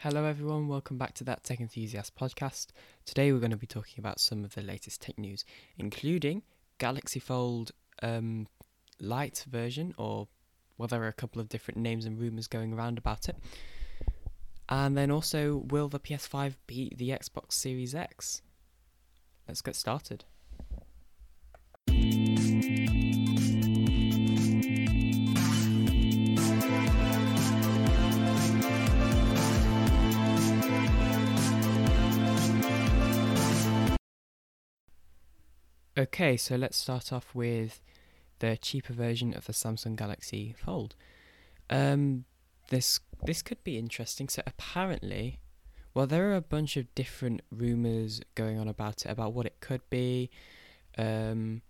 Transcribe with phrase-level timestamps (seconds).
[0.00, 0.68] Hello, everyone.
[0.68, 2.66] Welcome back to that Tech Enthusiast podcast.
[3.06, 5.42] Today, we're going to be talking about some of the latest tech news,
[5.78, 6.42] including
[6.76, 8.46] Galaxy Fold um,
[9.00, 10.28] Lite version, or
[10.76, 13.36] well, there are a couple of different names and rumors going around about it.
[14.68, 18.42] And then also, will the PS5 beat the Xbox Series X?
[19.48, 20.26] Let's get started.
[35.98, 37.80] Okay, so let's start off with
[38.40, 40.94] the cheaper version of the Samsung Galaxy Fold.
[41.70, 42.26] Um,
[42.68, 44.28] this this could be interesting.
[44.28, 45.40] So apparently,
[45.94, 49.60] well, there are a bunch of different rumors going on about it, about what it
[49.60, 50.28] could be,
[50.98, 51.62] um,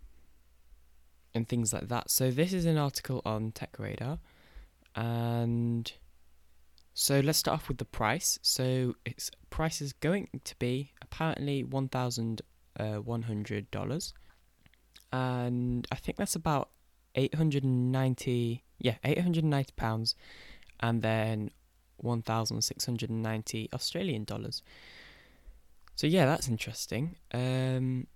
[1.33, 2.11] and things like that.
[2.11, 4.19] So this is an article on TechRadar,
[4.97, 5.93] and
[6.95, 8.41] so let's start off with the price.
[8.43, 12.43] So its price is going to be apparently one thousand
[12.79, 14.13] uh, $100
[15.13, 16.71] and I think that's about
[17.15, 20.15] 890 yeah 890 pounds
[20.81, 21.51] and then
[21.97, 24.63] 1690 Australian dollars.
[25.95, 27.17] So yeah that's interesting.
[27.33, 28.07] Um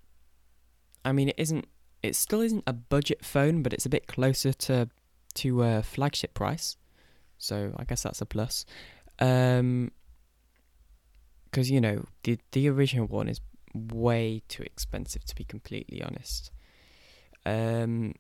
[1.05, 1.67] I mean it isn't
[2.03, 4.89] it still isn't a budget phone but it's a bit closer to
[5.35, 6.77] to a flagship price.
[7.39, 8.67] So I guess that's a plus.
[9.19, 9.93] Um
[11.45, 13.41] because you know the the original one is
[13.75, 16.51] way too expensive to be completely honest.
[17.47, 18.15] Um,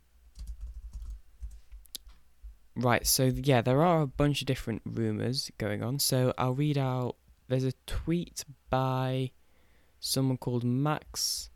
[2.76, 5.98] right, so yeah, there are a bunch of different rumors going on.
[5.98, 7.16] So I'll read out.
[7.48, 9.32] There's a tweet by
[9.98, 11.50] someone called Max.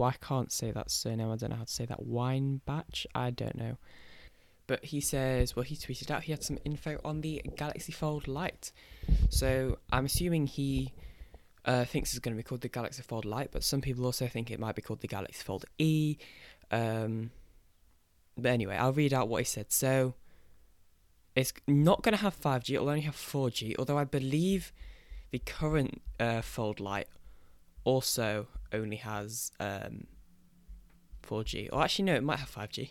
[0.00, 1.30] I can't say that surname.
[1.30, 2.04] I don't know how to say that.
[2.04, 3.06] Wine batch.
[3.14, 3.78] I don't know.
[4.66, 8.28] But he says, well, he tweeted out he had some info on the Galaxy Fold
[8.28, 8.72] Lite.
[9.28, 10.92] So I'm assuming he
[11.64, 14.26] uh, thinks it's going to be called the Galaxy Fold Lite, but some people also
[14.26, 16.16] think it might be called the Galaxy Fold E.
[16.70, 17.30] Um,
[18.36, 19.72] but anyway, I'll read out what he said.
[19.72, 20.14] So
[21.34, 24.72] it's not going to have 5G, it'll only have 4G, although I believe
[25.30, 27.08] the current uh, Fold Lite
[27.84, 30.06] also only has um,
[31.26, 31.68] 4G.
[31.72, 32.90] Or actually, no, it might have 5G.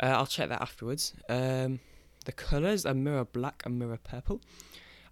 [0.00, 1.14] Uh, I'll check that afterwards.
[1.28, 1.80] Um,
[2.24, 4.40] the colours are mirror black and mirror purple.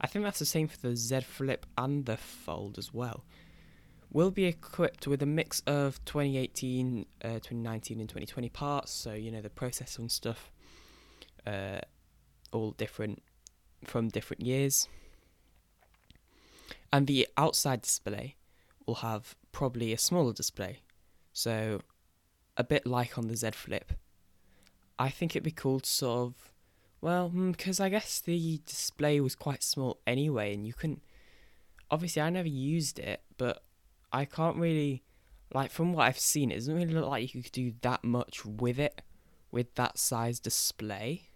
[0.01, 3.25] I think that's the same for the Z Flip and the Fold as well.
[4.13, 9.31] Will be equipped with a mix of 2018, uh, 2019, and 2020 parts, so you
[9.31, 10.51] know the processor and stuff,
[11.47, 11.81] uh,
[12.53, 13.23] all different
[13.85, 14.89] from different years.
[16.93, 18.37] And the outside display
[18.87, 20.81] will have probably a smaller display,
[21.33, 21.81] so
[22.57, 23.93] a bit like on the Z Flip.
[24.99, 26.53] I think it'd be cool to sort of
[27.07, 31.05] well, because hmm, I guess the display was quite small anyway, and you couldn't.
[31.89, 33.63] Obviously, I never used it, but
[34.13, 35.05] I can't really.
[35.55, 38.45] Like, from what I've seen, it doesn't really look like you could do that much
[38.45, 39.03] with it,
[39.53, 41.29] with that size display.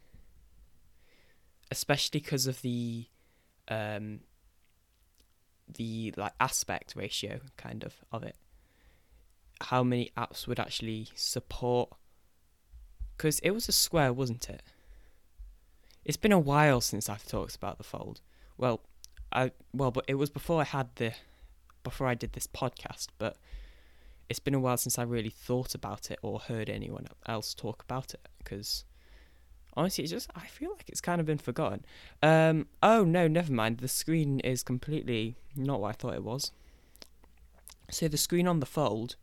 [1.70, 3.06] Especially because of the.
[3.68, 4.22] Um,
[5.72, 8.34] the like aspect ratio kind of of it
[9.60, 11.90] how many apps would actually support
[13.16, 14.64] because it was a square wasn't it
[16.04, 18.20] it's been a while since I've talked about the fold.
[18.56, 18.80] Well,
[19.32, 21.12] I well, but it was before I had the
[21.82, 23.36] before I did this podcast, but
[24.28, 27.82] it's been a while since I really thought about it or heard anyone else talk
[27.82, 28.84] about it because
[29.76, 31.84] honestly, it's just I feel like it's kind of been forgotten.
[32.22, 33.78] Um, oh no, never mind.
[33.78, 36.52] The screen is completely not what I thought it was.
[37.90, 39.16] So the screen on the fold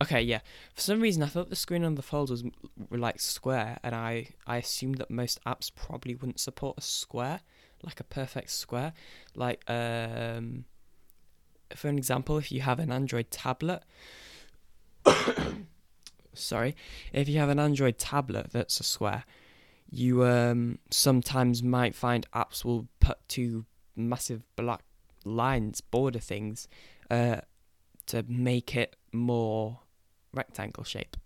[0.00, 0.40] Okay, yeah.
[0.74, 2.44] For some reason, I thought the screen on the Fold was
[2.90, 7.40] like square, and I I assumed that most apps probably wouldn't support a square,
[7.82, 8.92] like a perfect square.
[9.34, 10.66] Like, um,
[11.74, 13.82] for an example, if you have an Android tablet,
[16.32, 16.76] sorry,
[17.12, 19.24] if you have an Android tablet that's a square,
[19.90, 23.64] you um sometimes might find apps will put two
[23.96, 24.82] massive black
[25.24, 26.68] lines border things,
[27.10, 27.40] uh,
[28.06, 29.80] to make it more
[30.38, 31.16] rectangle shape.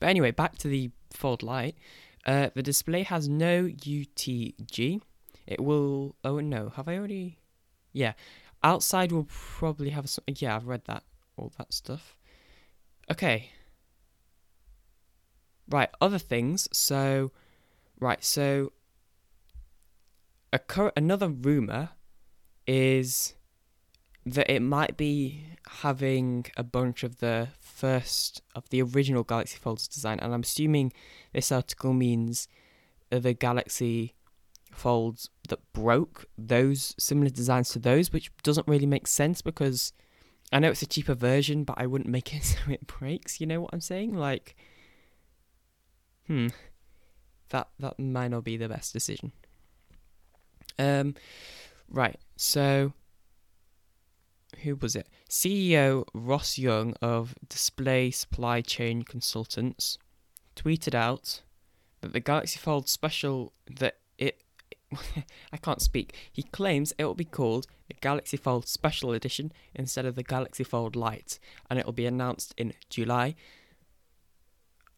[0.00, 1.76] But anyway, back to the Fold Lite.
[2.26, 5.00] Uh, the display has no UTG.
[5.46, 6.16] It will.
[6.24, 7.38] Oh no, have I already?
[7.92, 8.14] Yeah,
[8.62, 10.24] outside will probably have some.
[10.26, 11.04] Yeah, I've read that.
[11.36, 12.16] All that stuff.
[13.10, 13.50] Okay.
[15.68, 16.68] Right, other things.
[16.72, 17.30] So,
[17.98, 18.72] right, so
[20.52, 21.90] a cur- another rumor
[22.66, 23.34] is
[24.24, 29.88] that it might be having a bunch of the first of the original Galaxy Fold's
[29.88, 30.92] design, and I'm assuming
[31.32, 32.48] this article means
[33.10, 34.14] the Galaxy
[34.70, 39.92] Folds that broke those similar designs to those, which doesn't really make sense because
[40.50, 43.40] I know it's a cheaper version, but I wouldn't make it so it breaks.
[43.40, 44.14] You know what I'm saying?
[44.14, 44.56] Like,
[46.26, 46.48] hmm,
[47.50, 49.32] that that might not be the best decision.
[50.78, 51.14] Um,
[51.88, 52.18] right.
[52.36, 52.92] So,
[54.62, 55.08] who was it?
[55.28, 59.98] CEO Ross Young of Display Supply Chain Consultants
[60.56, 61.42] tweeted out
[62.00, 64.42] that the Galaxy Fold Special that it
[65.52, 66.14] I can't speak.
[66.30, 70.64] He claims it will be called the Galaxy Fold Special Edition instead of the Galaxy
[70.64, 71.38] Fold Lite,
[71.70, 73.34] and it will be announced in July.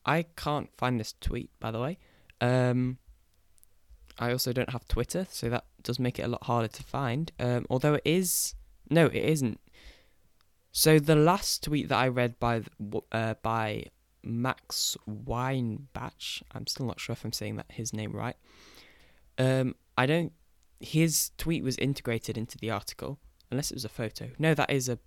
[0.04, 1.98] I can't find this tweet, by the way.
[2.40, 2.98] Um,
[4.18, 7.32] I also don't have Twitter, so that does make it a lot harder to find.
[7.40, 8.54] Um, although it is,
[8.90, 9.60] no, it isn't.
[10.72, 12.62] So the last tweet that I read by
[13.12, 13.86] uh, by
[14.22, 18.36] Max Weinbach, I'm still not sure if I'm saying that his name right.
[19.38, 20.32] Um, I don't.
[20.80, 23.18] His tweet was integrated into the article,
[23.50, 24.30] unless it was a photo.
[24.38, 24.98] No, that is a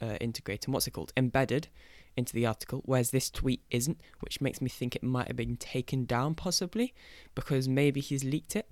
[0.00, 0.72] uh, integrated.
[0.72, 1.12] What's it called?
[1.16, 1.68] Embedded
[2.16, 5.56] into the article, whereas this tweet isn't, which makes me think it might have been
[5.56, 6.94] taken down, possibly,
[7.34, 8.68] because maybe he's leaked it.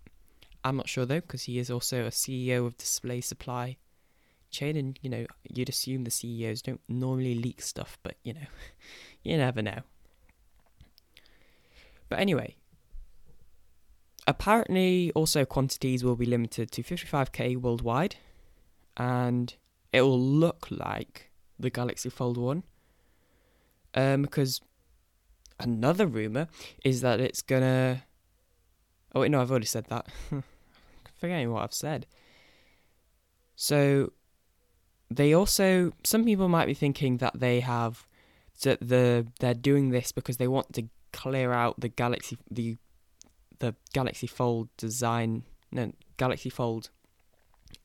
[0.64, 3.76] I'm not sure though, because he is also a CEO of Display Supply
[4.54, 8.46] Chain, and you know, you'd assume the CEOs don't normally leak stuff, but you know,
[9.22, 9.80] you never know.
[12.08, 12.56] But anyway,
[14.26, 18.16] apparently also quantities will be limited to 55k worldwide
[18.96, 19.54] and
[19.92, 22.62] it will look like the Galaxy Fold 1
[23.94, 24.60] um, because
[25.60, 26.48] another rumor
[26.84, 28.04] is that it's gonna
[29.14, 30.06] oh wait no I've already said that
[31.20, 32.06] forgetting what I've said
[33.54, 34.12] so
[35.10, 38.06] they also some people might be thinking that they have
[38.62, 42.76] that the they're doing this because they want to clear out the galaxy the
[43.58, 46.90] the Galaxy Fold design, no, Galaxy Fold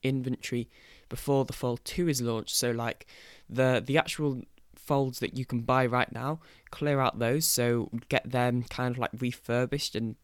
[0.02, 0.68] inventory
[1.08, 2.54] before the Fold 2 is launched.
[2.54, 3.06] So like
[3.48, 4.42] the the actual
[4.74, 6.40] folds that you can buy right now,
[6.70, 10.16] clear out those, so get them kind of like refurbished and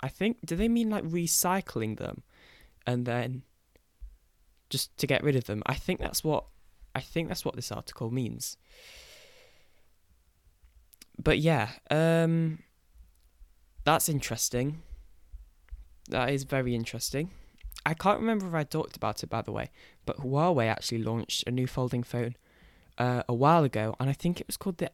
[0.00, 2.22] I think do they mean like recycling them
[2.86, 3.42] and then
[4.70, 5.62] just to get rid of them?
[5.66, 6.44] I think that's what
[6.94, 8.56] I think that's what this article means.
[11.22, 12.60] But yeah, um
[13.84, 14.82] that's interesting.
[16.08, 17.30] That is very interesting.
[17.86, 19.70] I can't remember if I talked about it, by the way,
[20.04, 22.36] but Huawei actually launched a new folding phone
[22.98, 24.90] uh, a while ago, and I think it was called the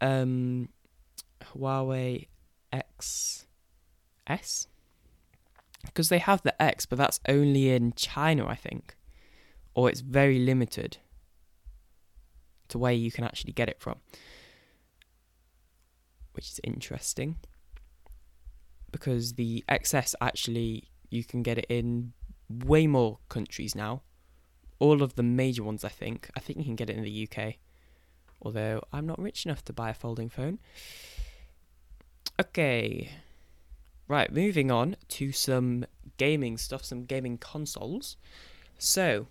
[0.00, 0.68] um,
[1.54, 2.28] Huawei
[2.72, 3.46] XS.
[5.84, 8.96] Because they have the X, but that's only in China, I think.
[9.74, 10.98] Or it's very limited
[12.68, 13.98] to where you can actually get it from.
[16.32, 17.36] Which is interesting
[18.94, 22.12] because the XS actually you can get it in
[22.48, 24.02] way more countries now.
[24.78, 26.30] All of the major ones, I think.
[26.36, 27.54] I think you can get it in the UK.
[28.40, 30.60] Although I'm not rich enough to buy a folding phone.
[32.40, 33.10] Okay.
[34.06, 35.86] Right, moving on to some
[36.18, 38.16] gaming stuff, some gaming consoles.
[38.78, 39.28] So,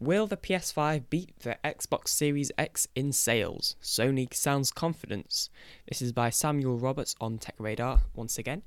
[0.00, 3.76] Will the PS5 beat the Xbox Series X in sales?
[3.82, 5.50] Sony sounds confident.
[5.86, 8.62] This is by Samuel Roberts on Tech Radar, once again,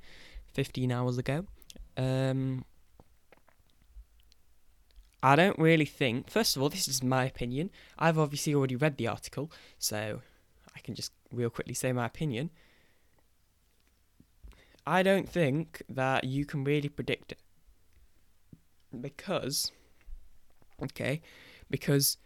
[0.54, 1.48] 15 hours ago.
[1.98, 2.65] Um,
[5.24, 7.72] I don't really think, first of all, this is my opinion.
[7.98, 10.22] I've obviously already read the article, so
[10.75, 12.51] I can just real quickly say my opinion.
[14.86, 17.40] I don't think that you can really predict it.
[19.00, 19.72] Because
[20.82, 21.22] okay,
[21.70, 22.18] because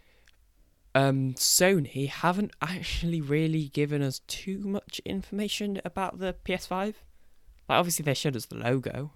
[0.94, 6.86] um, Sony haven't actually really given us too much information about the PS5.
[6.86, 9.12] Like obviously they showed us the logo,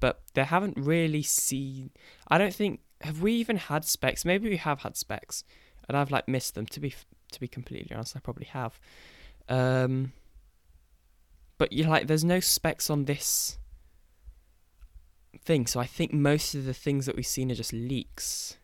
[0.00, 1.90] but they haven't really seen.
[2.28, 4.24] I don't think have we even had specs.
[4.24, 5.44] Maybe we have had specs,
[5.88, 6.66] and I've like missed them.
[6.66, 6.94] To be
[7.32, 8.78] to be completely honest, I probably have.
[9.48, 10.12] Um,
[11.60, 13.58] but you like, there's no specs on this
[15.44, 15.66] thing.
[15.66, 18.56] So I think most of the things that we've seen are just leaks.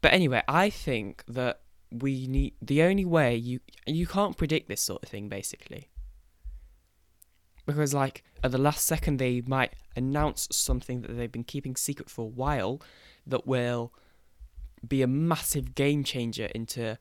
[0.00, 1.58] But anyway, I think that
[1.90, 5.88] we need the only way you you can't predict this sort of thing basically.
[7.66, 12.08] Because like at the last second they might announce something that they've been keeping secret
[12.08, 12.80] for a while
[13.26, 13.92] that will
[14.86, 16.96] be a massive game changer into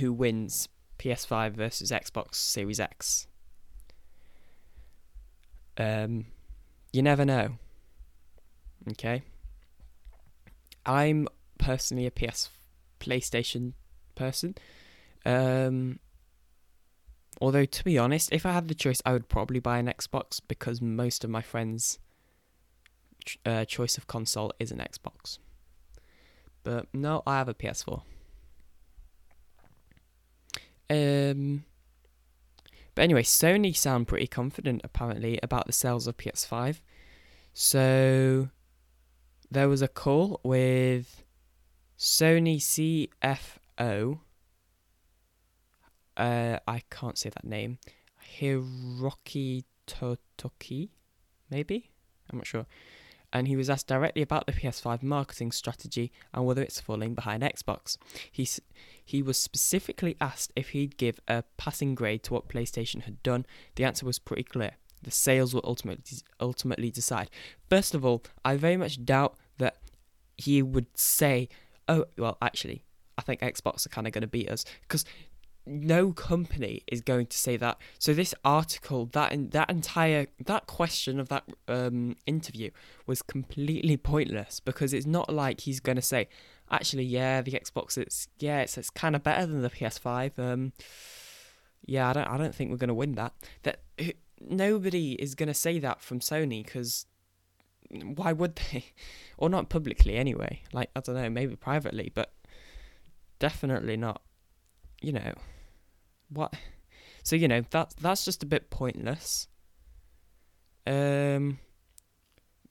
[0.00, 0.68] who wins
[0.98, 3.26] PS5 versus Xbox Series X.
[5.76, 6.26] Um
[6.92, 7.58] you never know.
[8.90, 9.22] Okay?
[10.86, 11.28] I'm
[11.58, 12.48] personally a PS
[12.98, 13.74] PlayStation
[14.14, 14.54] person.
[15.26, 15.98] Um,
[17.40, 20.40] Although to be honest, if I had the choice, I would probably buy an Xbox
[20.46, 21.98] because most of my friends'
[23.46, 25.38] uh, choice of console is an Xbox.
[26.64, 28.02] But no, I have a PS4.
[30.90, 31.64] Um,
[32.94, 36.80] but anyway, Sony sound pretty confident apparently about the sales of PS5.
[37.52, 38.48] So
[39.50, 41.24] there was a call with
[41.98, 42.58] Sony
[43.78, 44.20] CFO.
[46.16, 47.78] Uh, I can't say that name.
[48.38, 50.90] Hiroki Totoki,
[51.50, 51.90] maybe?
[52.30, 52.66] I'm not sure
[53.32, 57.42] and he was asked directly about the PS5 marketing strategy and whether it's falling behind
[57.42, 57.98] Xbox.
[58.30, 58.48] He,
[59.04, 63.44] he was specifically asked if he'd give a passing grade to what PlayStation had done.
[63.76, 64.72] The answer was pretty clear.
[65.02, 67.30] The sales will ultimately ultimately decide.
[67.68, 69.76] First of all, I very much doubt that
[70.36, 71.48] he would say,
[71.86, 72.84] "Oh, well, actually,
[73.16, 75.04] I think Xbox are kind of going to beat us," because
[75.68, 77.78] no company is going to say that.
[77.98, 82.70] So this article, that that entire that question of that um, interview
[83.06, 86.28] was completely pointless because it's not like he's going to say,
[86.70, 90.38] actually, yeah, the Xbox, it's yeah, it's it's kind of better than the PS5.
[90.38, 90.72] Um,
[91.84, 93.34] yeah, I don't I don't think we're going to win that.
[93.62, 93.82] That
[94.40, 97.06] nobody is going to say that from Sony because
[97.90, 98.86] why would they?
[99.38, 100.62] or not publicly anyway.
[100.72, 102.32] Like I don't know, maybe privately, but
[103.38, 104.22] definitely not.
[105.00, 105.32] You know
[106.28, 106.54] what?
[107.22, 109.48] So you know that that's just a bit pointless.
[110.86, 111.58] Um,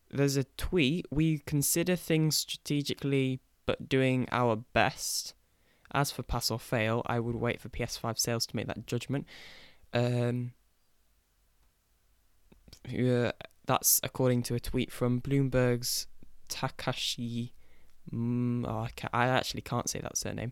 [0.09, 1.05] there's a tweet.
[1.11, 5.33] We consider things strategically, but doing our best.
[5.93, 9.25] As for pass or fail, I would wait for PS5 sales to make that judgment.
[9.93, 10.51] Um,
[12.89, 13.31] yeah,
[13.65, 16.07] that's according to a tweet from Bloomberg's
[16.49, 17.51] Takashi.
[18.11, 20.51] Mm, oh, I, I actually can't say that surname.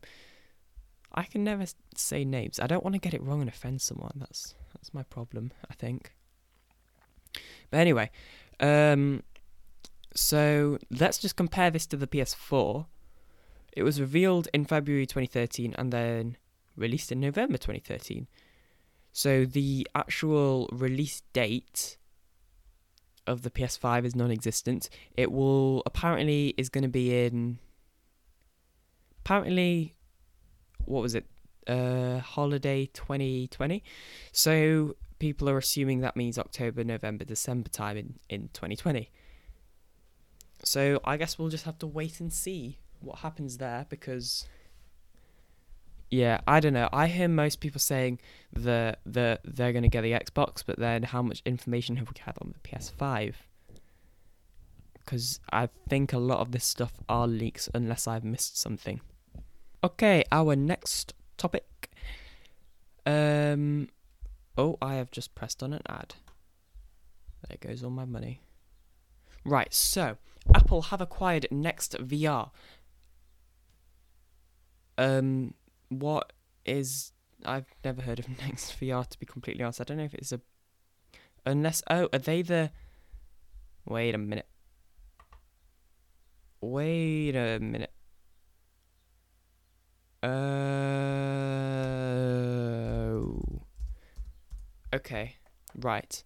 [1.15, 2.59] I can never say names.
[2.59, 4.11] I don't want to get it wrong and offend someone.
[4.17, 6.13] That's that's my problem, I think.
[7.71, 8.11] But anyway,
[8.59, 9.23] um,
[10.13, 12.85] so let's just compare this to the PS4.
[13.71, 16.37] It was revealed in February 2013 and then
[16.75, 18.27] released in November 2013.
[19.11, 21.97] So the actual release date
[23.25, 24.89] of the PS5 is non-existent.
[25.15, 27.59] It will apparently is going to be in
[29.19, 29.95] apparently
[30.83, 31.25] what was it?
[31.67, 33.83] Uh, holiday 2020.
[34.31, 39.09] So people are assuming that means October, November, December time in, in 2020.
[40.63, 44.47] So I guess we'll just have to wait and see what happens there because
[46.09, 46.89] yeah, I don't know.
[46.93, 48.19] I hear most people saying
[48.53, 52.21] that the they're going to get the Xbox, but then how much information have we
[52.21, 53.33] had on the PS5?
[54.99, 59.01] Because I think a lot of this stuff are leaks, unless I've missed something.
[59.85, 61.91] Okay, our next topic.
[63.05, 63.89] Um,
[64.57, 66.15] oh, I have just pressed on an ad.
[67.47, 68.41] There goes all my money.
[69.43, 70.17] Right, so
[70.55, 72.49] Apple have acquired Next VR.
[74.97, 75.53] Um,
[75.89, 76.33] what
[76.65, 77.11] is?
[77.45, 79.81] I've never heard of Next VR to be completely honest.
[79.81, 80.41] I don't know if it's a.
[81.45, 82.71] Unless oh, are they the?
[83.85, 84.47] Wait a minute.
[86.59, 87.91] Wait a minute.
[90.25, 91.35] Oh.
[94.93, 95.35] Okay,
[95.75, 96.23] right.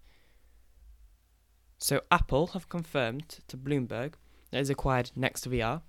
[1.77, 4.13] So Apple have confirmed to Bloomberg
[4.51, 5.81] that it has acquired NextVR,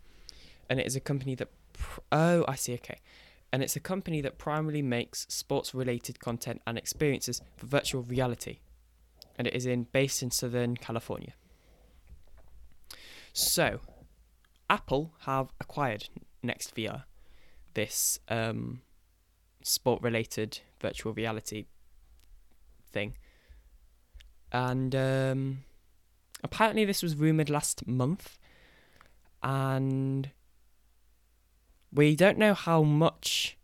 [0.69, 1.49] and it is a company that.
[1.73, 2.75] Pr- oh, I see.
[2.75, 2.99] Okay,
[3.53, 8.59] and it's a company that primarily makes sports-related content and experiences for virtual reality,
[9.37, 11.35] and it is in based in Southern California.
[13.33, 13.81] So,
[14.69, 16.09] Apple have acquired
[16.45, 17.05] NextVR,
[17.81, 18.83] this um,
[19.63, 21.65] sport related virtual reality
[22.93, 23.15] thing.
[24.53, 25.65] And um,
[26.45, 28.39] apparently, this was rumored last month,
[29.43, 30.31] and
[31.93, 33.57] we don't know how much.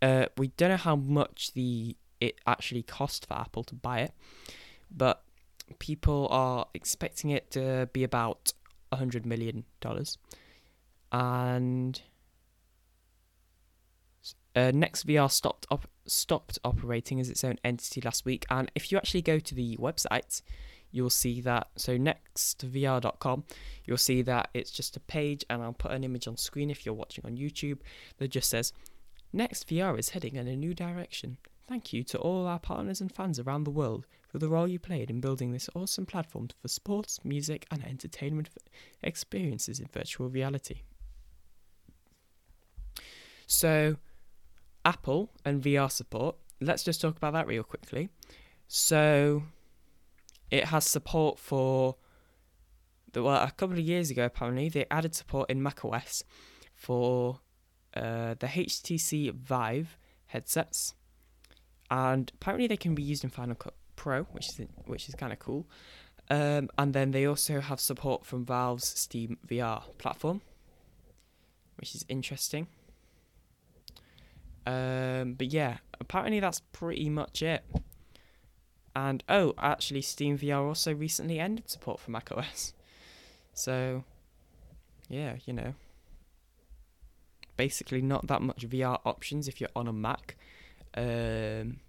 [0.00, 4.12] Uh, we don't know how much the it actually cost for Apple to buy it,
[4.90, 5.22] but
[5.78, 8.52] people are expecting it to be about
[8.92, 10.16] hundred million dollars,
[11.12, 12.00] and
[14.56, 18.96] uh, NextVR stopped op- stopped operating as its own entity last week, and if you
[18.96, 20.40] actually go to the website,
[20.90, 21.68] you'll see that.
[21.76, 23.44] So nextvr.com,
[23.84, 26.86] you'll see that it's just a page, and I'll put an image on screen if
[26.86, 27.80] you're watching on YouTube
[28.16, 28.72] that just says,
[29.34, 31.36] "NextVR is heading in a new direction.
[31.68, 34.78] Thank you to all our partners and fans around the world for the role you
[34.78, 38.48] played in building this awesome platform for sports, music, and entertainment
[39.02, 40.82] experiences in virtual reality."
[43.46, 43.96] So
[44.86, 48.08] Apple and VR support let's just talk about that real quickly.
[48.68, 49.42] So,
[50.50, 51.96] it has support for
[53.12, 54.24] the well, a couple of years ago.
[54.24, 56.22] Apparently, they added support in macOS
[56.74, 57.40] for
[57.94, 60.94] uh, the HTC Vive headsets,
[61.90, 65.32] and apparently they can be used in Final Cut Pro, which is which is kind
[65.32, 65.66] of cool.
[66.28, 70.40] Um, and then they also have support from Valve's Steam VR platform,
[71.76, 72.66] which is interesting.
[74.66, 77.64] Um, but yeah, apparently that's pretty much it.
[78.94, 82.72] And oh, actually, Steam VR also recently ended support for macOS.
[83.52, 84.04] So,
[85.08, 85.74] yeah, you know,
[87.56, 90.36] basically not that much VR options if you're on a Mac.
[90.94, 91.80] Um,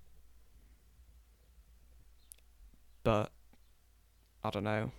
[3.04, 3.32] but
[4.44, 4.92] I don't know,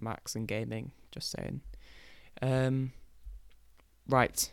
[0.00, 0.92] Macs and gaming.
[1.10, 1.60] Just saying.
[2.40, 2.92] Um,
[4.08, 4.52] right.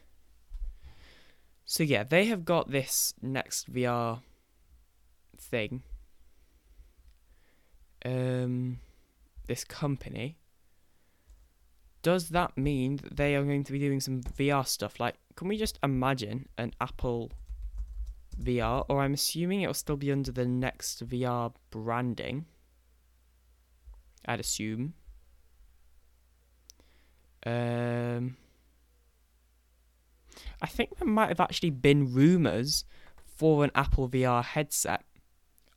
[1.70, 4.22] So yeah, they have got this next VR
[5.38, 5.84] thing.
[8.04, 8.80] Um,
[9.46, 10.40] this company.
[12.02, 15.00] Does that mean that they are going to be doing some VR stuff?
[15.00, 17.30] Like, can we just imagine an Apple
[18.42, 18.84] VR?
[18.90, 22.46] Or I'm assuming it'll still be under the next VR branding.
[24.26, 24.96] I'd assume.
[27.46, 28.38] Um.
[30.62, 32.86] I think there might have actually been rumors
[33.38, 35.04] for an Apple VR headset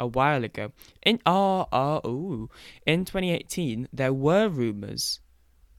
[0.00, 0.72] a while ago.
[1.02, 2.50] In oh, oh, ooh.
[2.86, 5.20] in 2018 there were rumors.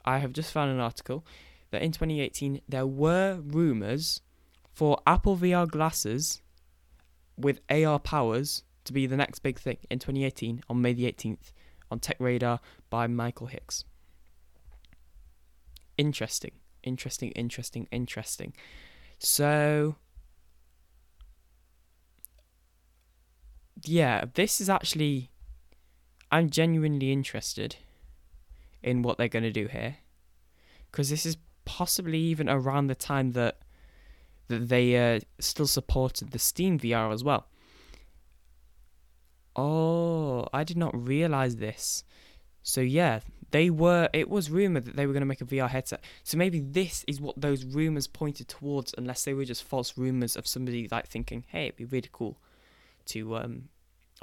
[0.06, 1.26] I have just found an article
[1.72, 4.22] that in 2018 there were rumors
[4.74, 6.42] for Apple VR glasses
[7.38, 11.52] with AR powers to be the next big thing in 2018 on May the 18th
[11.90, 12.60] on Tech Radar
[12.90, 13.86] by Michael Hicks.
[15.98, 16.52] Interesting,
[16.84, 18.54] interesting, interesting, interesting.
[19.20, 19.96] So,
[23.84, 25.30] yeah, this is actually.
[26.32, 27.76] I'm genuinely interested
[28.82, 29.98] in what they're going to do here.
[30.92, 33.60] Because this is possibly even around the time that
[34.50, 37.48] that they uh, still supported the Steam VR as well.
[39.56, 42.04] Oh, I did not realize this.
[42.62, 43.22] So yeah,
[43.54, 44.10] they were.
[44.14, 46.04] It was rumored that they were going to make a VR headset.
[46.24, 50.36] So maybe this is what those rumors pointed towards, unless they were just false rumors
[50.36, 52.40] of somebody like thinking, "Hey, it'd be really cool
[53.06, 53.70] to." Um,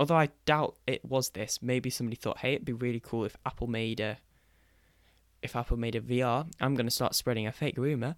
[0.00, 1.62] although I doubt it was this.
[1.62, 4.18] Maybe somebody thought, "Hey, it'd be really cool if Apple made a."
[5.42, 8.16] If Apple made a VR, I'm going to start spreading a fake rumor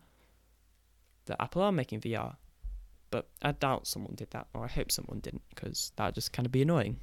[1.26, 2.36] that Apple are making VR.
[3.10, 6.46] But I doubt someone did that, or I hope someone didn't, because that'd just kind
[6.46, 6.98] of be annoying.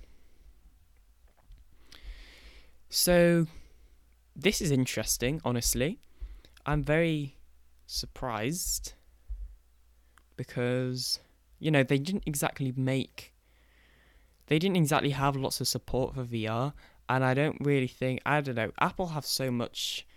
[2.90, 3.46] So,
[4.42, 6.00] this is interesting, honestly.
[6.66, 7.36] I'm very
[7.86, 8.94] surprised
[10.38, 11.20] because,
[11.60, 13.34] you know, they didn't exactly make.
[14.48, 16.74] They didn't exactly have lots of support for VR,
[17.08, 18.22] and I don't really think.
[18.26, 18.72] I don't know.
[18.80, 20.08] Apple have so much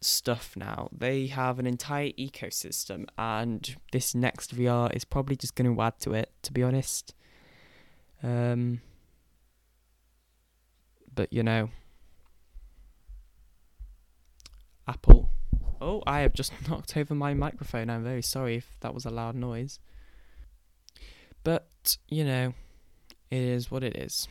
[0.00, 0.88] stuff now.
[0.92, 5.98] They have an entire ecosystem, and this next VR is probably just going to add
[6.00, 7.14] to it, to be honest.
[8.22, 8.80] Um,
[11.14, 11.70] but you know,
[14.88, 15.30] Apple.
[15.80, 17.90] Oh, I have just knocked over my microphone.
[17.90, 19.78] I'm very sorry if that was a loud noise.
[21.44, 22.54] But, you know,
[23.30, 24.26] it is what it is.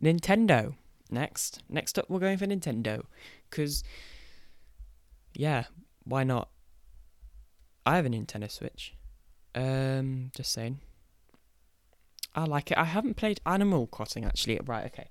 [0.00, 0.74] Nintendo.
[1.10, 1.62] Next.
[1.68, 3.04] Next up, we're going for Nintendo.
[3.48, 3.84] Because,
[5.34, 5.64] yeah,
[6.04, 6.48] why not?
[7.86, 8.94] I have a Nintendo Switch.
[9.54, 10.80] Um, just saying.
[12.34, 12.78] I like it.
[12.78, 14.58] I haven't played Animal Crossing actually.
[14.64, 15.08] Right, okay.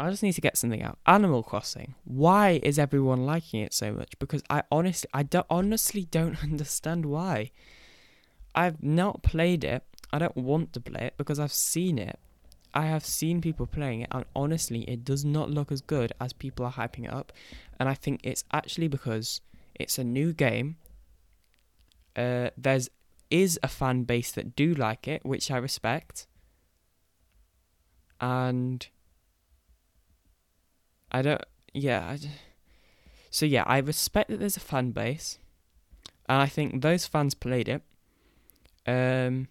[0.00, 0.98] I just need to get something out.
[1.04, 1.94] Animal Crossing.
[2.04, 4.18] Why is everyone liking it so much?
[4.18, 7.50] Because I honestly, I don't honestly don't understand why.
[8.54, 9.84] I've not played it.
[10.10, 12.18] I don't want to play it because I've seen it.
[12.72, 16.32] I have seen people playing it, and honestly, it does not look as good as
[16.32, 17.30] people are hyping it up.
[17.78, 19.42] And I think it's actually because
[19.74, 20.76] it's a new game.
[22.16, 22.88] Uh, there's
[23.30, 26.26] is a fan base that do like it, which I respect.
[28.18, 28.88] And
[31.10, 31.42] I don't.
[31.72, 32.06] Yeah.
[32.06, 32.18] I,
[33.30, 35.38] so yeah, I respect that there's a fan base,
[36.28, 37.82] and I think those fans played it.
[38.86, 39.48] Um,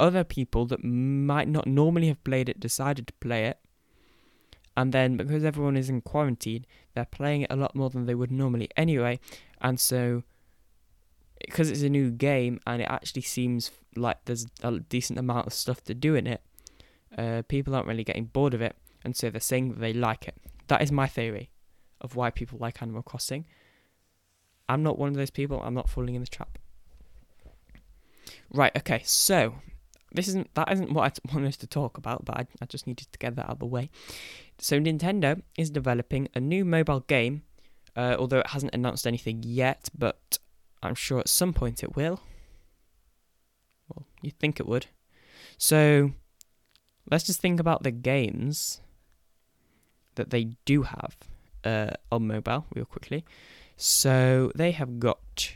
[0.00, 3.58] other people that might not normally have played it decided to play it,
[4.76, 8.14] and then because everyone is in quarantine, they're playing it a lot more than they
[8.14, 9.20] would normally anyway,
[9.60, 10.22] and so
[11.44, 15.52] because it's a new game and it actually seems like there's a decent amount of
[15.52, 16.40] stuff to do in it,
[17.18, 20.26] uh, people aren't really getting bored of it and so they're saying that they like
[20.26, 20.36] it.
[20.68, 21.50] That is my theory
[22.00, 23.46] of why people like Animal Crossing.
[24.68, 26.58] I'm not one of those people, I'm not falling in the trap.
[28.50, 29.56] Right, okay, so
[30.12, 33.12] this isn't that isn't what I wanted to talk about, but I, I just needed
[33.12, 33.90] to get that out of the way.
[34.58, 37.42] So Nintendo is developing a new mobile game,
[37.96, 40.38] uh, although it hasn't announced anything yet, but
[40.82, 42.20] I'm sure at some point it will.
[43.88, 44.86] Well, you'd think it would.
[45.58, 46.12] So
[47.10, 48.80] let's just think about the games
[50.16, 51.16] that they do have
[51.64, 53.24] uh, on mobile real quickly.
[53.76, 55.54] So they have got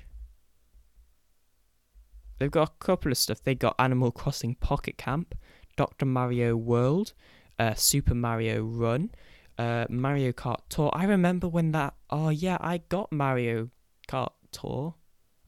[2.38, 3.42] they've got a couple of stuff.
[3.42, 5.34] They got Animal Crossing Pocket Camp,
[5.76, 7.12] Doctor Mario World,
[7.58, 9.10] uh, Super Mario Run,
[9.58, 10.90] uh, Mario Kart Tour.
[10.92, 11.94] I remember when that.
[12.10, 13.70] Oh yeah, I got Mario
[14.08, 14.94] Kart Tour.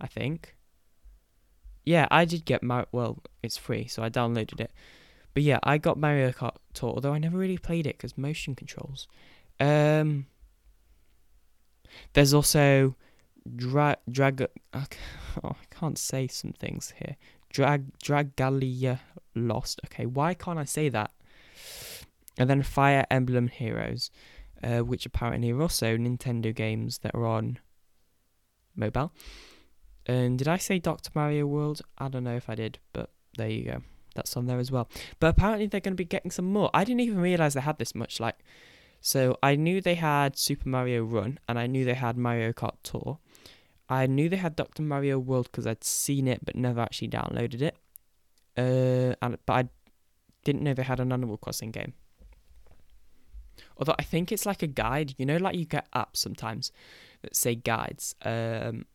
[0.01, 0.57] I think.
[1.85, 2.87] Yeah, I did get Mario.
[2.93, 4.71] Well, it's free, so I downloaded it.
[5.35, 8.55] But yeah, I got Mario Kart Tour, although I never really played it because motion
[8.55, 9.07] controls.
[9.59, 10.27] Um,
[12.13, 12.97] there's also
[13.57, 14.47] drag drag.
[15.45, 17.17] Oh, I can't say some things here.
[17.51, 18.99] Drag Dragalia
[19.37, 19.81] Lost.
[19.87, 21.13] Okay, why can't I say that?
[22.37, 24.11] And then Fire Emblem Heroes,
[24.65, 27.61] uh, which apparently are also Nintendo games that are on
[28.75, 29.13] mobile.
[30.05, 31.11] And did I say Dr.
[31.15, 31.83] Mario World?
[31.97, 33.83] I don't know if I did, but there you go.
[34.15, 34.89] That's on there as well.
[35.19, 36.71] But apparently they're going to be getting some more.
[36.75, 38.21] I didn't even realize they had this much.
[38.21, 38.39] Like,
[39.01, 42.77] so I knew they had Super Mario Run, and I knew they had Mario Kart
[42.83, 43.19] Tour.
[43.89, 44.83] I knew they had Dr.
[44.83, 47.77] Mario World because I'd seen it but never actually downloaded it.
[48.57, 49.69] Uh, and but I
[50.45, 51.95] didn't know they had an Animal Crossing game.
[53.77, 56.71] Although I think it's like a guide, you know, like you get apps sometimes
[57.23, 58.15] that say guides.
[58.23, 58.87] Um,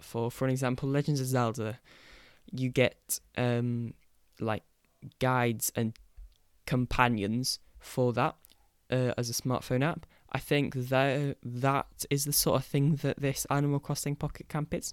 [0.00, 1.80] for for an example, Legends of Zelda,
[2.52, 3.94] you get um
[4.40, 4.62] like
[5.18, 5.96] guides and
[6.66, 8.36] companions for that
[8.90, 10.06] uh, as a smartphone app.
[10.30, 14.74] I think that that is the sort of thing that this Animal Crossing Pocket Camp
[14.74, 14.92] is.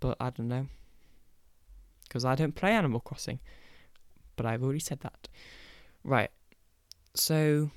[0.00, 0.66] But I don't know.
[2.04, 3.40] Because I don't play Animal Crossing.
[4.36, 5.28] But I've already said that.
[6.02, 6.30] Right.
[7.14, 7.70] So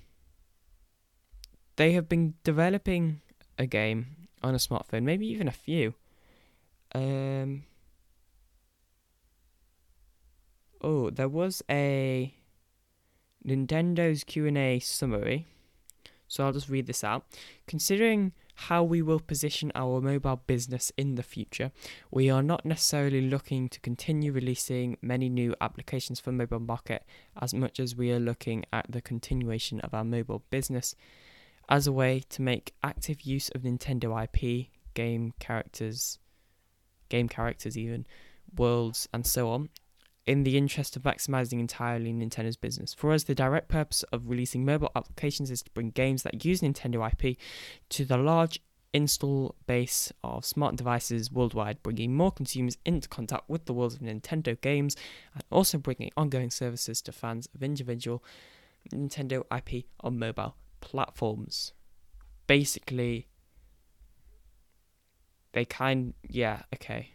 [1.75, 3.21] they have been developing
[3.59, 5.93] a game on a smartphone, maybe even a few.
[6.95, 7.63] Um
[10.83, 12.33] Oh, there was a
[13.47, 15.47] Nintendo's Q&A summary.
[16.27, 17.25] So I'll just read this out.
[17.67, 21.71] Considering how we will position our mobile business in the future,
[22.11, 27.03] we are not necessarily looking to continue releasing many new applications for mobile market
[27.39, 30.95] as much as we are looking at the continuation of our mobile business
[31.69, 36.19] as a way to make active use of Nintendo IP, game characters,
[37.09, 38.05] game characters even,
[38.57, 39.69] worlds and so on
[40.25, 42.93] in the interest of maximizing entirely Nintendo's business.
[42.93, 46.61] For us, the direct purpose of releasing mobile applications is to bring games that use
[46.61, 47.37] Nintendo IP
[47.89, 48.59] to the large
[48.93, 53.99] install base of smart devices worldwide, bringing more consumers into contact with the world of
[53.99, 54.95] Nintendo games
[55.33, 58.23] and also bringing ongoing services to fans of individual
[58.93, 61.73] Nintendo IP on mobile platforms.
[62.47, 63.27] Basically,
[65.53, 67.09] they kind yeah, okay.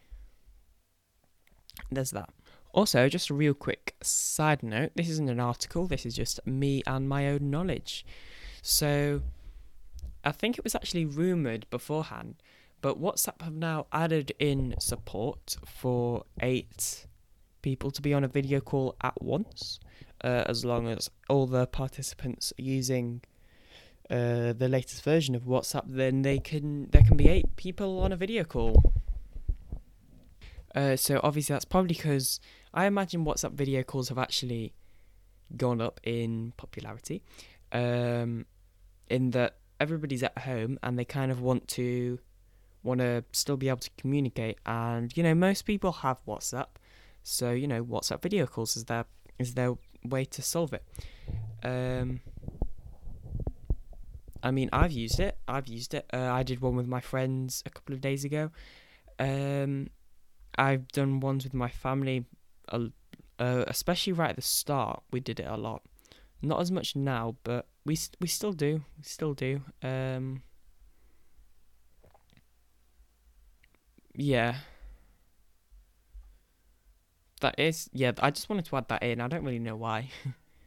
[1.90, 2.30] There's that.
[2.72, 6.82] Also, just a real quick side note this isn't an article, this is just me
[6.86, 8.04] and my own knowledge.
[8.62, 9.22] So,
[10.24, 12.36] I think it was actually rumoured beforehand,
[12.80, 17.06] but WhatsApp have now added in support for eight
[17.62, 19.80] people to be on a video call at once,
[20.22, 23.22] uh, as long as all the participants are using
[24.10, 28.12] uh, the latest version of WhatsApp, then they can there can be eight people on
[28.12, 28.82] a video call.
[30.74, 32.40] Uh, so obviously that's probably because
[32.74, 34.74] I imagine WhatsApp video calls have actually
[35.56, 37.22] gone up in popularity.
[37.72, 38.46] Um,
[39.08, 42.18] in that everybody's at home and they kind of want to
[42.82, 44.58] want to still be able to communicate.
[44.66, 46.68] And you know most people have WhatsApp.
[47.22, 49.06] So you know WhatsApp video calls is their
[49.38, 50.84] is their way to solve it.
[51.62, 52.20] Um
[54.42, 55.36] I mean I've used it.
[55.48, 56.06] I've used it.
[56.12, 58.50] Uh, I did one with my friends a couple of days ago.
[59.18, 59.90] Um
[60.58, 62.24] I've done ones with my family,
[62.68, 62.88] uh,
[63.38, 65.02] especially right at the start.
[65.12, 65.82] We did it a lot.
[66.42, 68.82] Not as much now, but we we still do.
[68.96, 69.62] We still do.
[69.82, 70.42] Um,
[74.14, 74.56] yeah.
[77.40, 78.12] That is yeah.
[78.20, 79.20] I just wanted to add that in.
[79.20, 80.10] I don't really know why.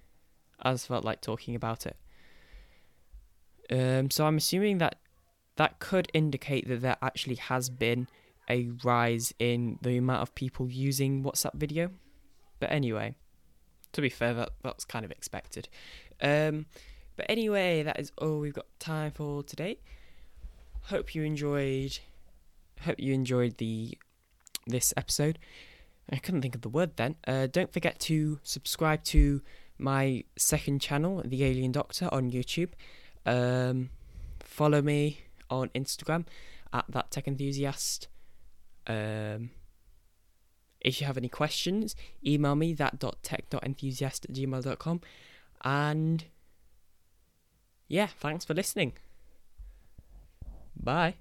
[0.61, 1.97] I just felt like talking about it.
[3.69, 4.97] Um, so I'm assuming that
[5.57, 8.07] that could indicate that there actually has been
[8.51, 11.89] a rise in the amount of people using WhatsApp video.
[12.59, 13.15] But anyway,
[13.93, 15.69] to be fair, that that's kind of expected.
[16.21, 16.65] Um,
[17.15, 19.79] but anyway, that is all we've got time for today.
[20.83, 21.97] Hope you enjoyed.
[22.81, 23.97] Hope you enjoyed the
[24.67, 25.39] this episode.
[26.09, 27.15] I couldn't think of the word then.
[27.25, 29.41] Uh, don't forget to subscribe to
[29.77, 32.71] my second channel, The Alien Doctor, on YouTube.
[33.25, 33.91] Um,
[34.39, 36.25] follow me on Instagram
[36.73, 38.07] at that tech enthusiast.
[38.87, 39.51] Um,
[40.79, 45.01] if you have any questions, email me that.tech.enthusiast at gmail.com.
[45.63, 46.25] And
[47.87, 48.93] yeah, thanks for listening.
[50.75, 51.15] Bye.